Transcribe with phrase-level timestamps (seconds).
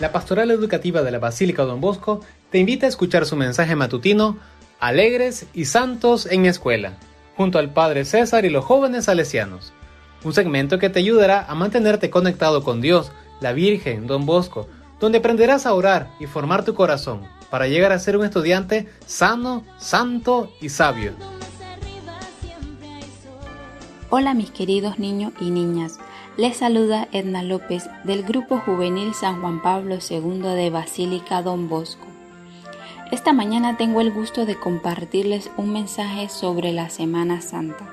[0.00, 4.38] la Pastoral Educativa de la Basílica Don Bosco te invita a escuchar su mensaje matutino
[4.78, 6.98] Alegres y Santos en mi escuela,
[7.36, 9.72] junto al Padre César y los jóvenes salesianos.
[10.22, 14.68] Un segmento que te ayudará a mantenerte conectado con Dios, la Virgen, Don Bosco,
[15.00, 19.64] donde aprenderás a orar y formar tu corazón para llegar a ser un estudiante sano,
[19.78, 21.12] santo y sabio.
[24.10, 25.98] Hola mis queridos niños y niñas,
[26.36, 32.06] les saluda Edna López del Grupo Juvenil San Juan Pablo II de Basílica Don Bosco.
[33.10, 37.88] Esta mañana tengo el gusto de compartirles un mensaje sobre la Semana Santa.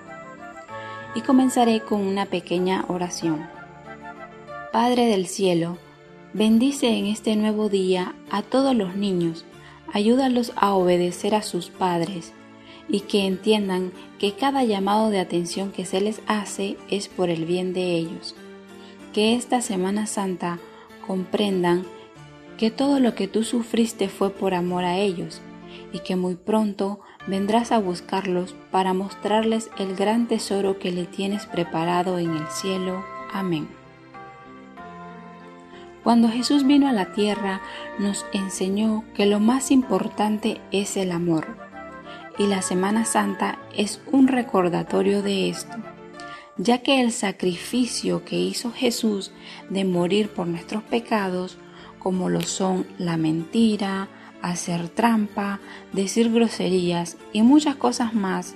[1.15, 3.47] Y comenzaré con una pequeña oración.
[4.73, 5.77] Padre del cielo,
[6.33, 9.45] bendice en este nuevo día a todos los niños,
[9.93, 12.33] ayúdalos a obedecer a sus padres
[12.87, 17.45] y que entiendan que cada llamado de atención que se les hace es por el
[17.45, 18.35] bien de ellos.
[19.13, 20.59] Que esta Semana Santa
[21.05, 21.85] comprendan
[22.57, 25.41] que todo lo que tú sufriste fue por amor a ellos
[25.91, 31.45] y que muy pronto vendrás a buscarlos para mostrarles el gran tesoro que le tienes
[31.45, 33.03] preparado en el cielo.
[33.31, 33.67] Amén.
[36.03, 37.61] Cuando Jesús vino a la tierra
[37.97, 41.62] nos enseñó que lo más importante es el amor
[42.37, 45.75] y la Semana Santa es un recordatorio de esto,
[46.57, 49.31] ya que el sacrificio que hizo Jesús
[49.69, 51.57] de morir por nuestros pecados,
[51.99, 54.09] como lo son la mentira,
[54.41, 55.59] hacer trampa,
[55.93, 58.55] decir groserías y muchas cosas más,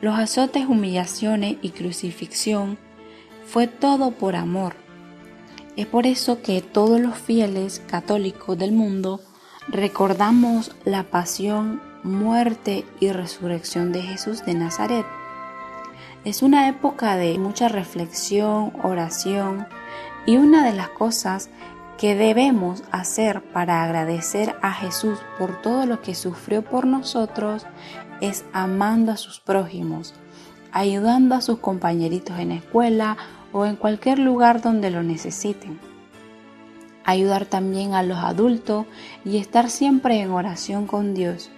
[0.00, 2.78] los azotes, humillaciones y crucifixión,
[3.44, 4.74] fue todo por amor.
[5.76, 9.20] Es por eso que todos los fieles católicos del mundo
[9.68, 15.06] recordamos la pasión muerte y resurrección de Jesús de Nazaret.
[16.24, 19.66] Es una época de mucha reflexión, oración
[20.26, 21.50] y una de las cosas
[21.98, 27.66] que debemos hacer para agradecer a Jesús por todo lo que sufrió por nosotros
[28.20, 30.14] es amando a sus prójimos,
[30.72, 33.16] ayudando a sus compañeritos en la escuela
[33.52, 35.80] o en cualquier lugar donde lo necesiten.
[37.04, 38.86] Ayudar también a los adultos
[39.24, 41.50] y estar siempre en oración con Dios.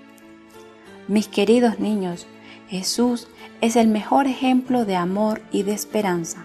[1.11, 2.29] Mis queridos niños,
[2.69, 3.27] Jesús
[3.61, 6.45] es el mejor ejemplo de amor y de esperanza.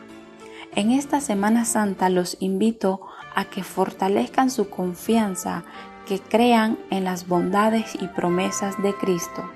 [0.73, 2.99] En esta Semana Santa los invito
[3.35, 5.65] a que fortalezcan su confianza,
[6.07, 9.47] que crean en las bondades y promesas de Cristo.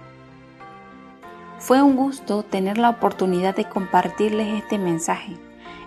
[1.58, 5.36] Fue un gusto tener la oportunidad de compartirles este mensaje.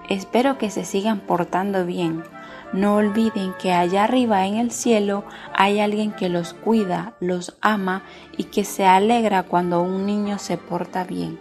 [0.09, 2.25] Espero que se sigan portando bien
[2.73, 5.25] no olviden que allá arriba en el cielo
[5.55, 8.03] hay alguien que los cuida, los ama
[8.37, 11.41] y que se alegra cuando un niño se porta bien.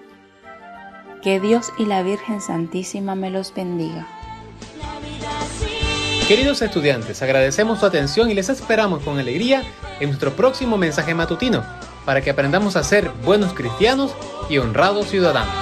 [1.22, 4.08] Que Dios y la Virgen Santísima me los bendiga.
[6.28, 9.64] Queridos estudiantes, agradecemos su atención y les esperamos con alegría
[10.00, 11.64] en nuestro próximo mensaje matutino
[12.06, 14.16] para que aprendamos a ser buenos cristianos
[14.50, 15.54] y honrados ciudadanos.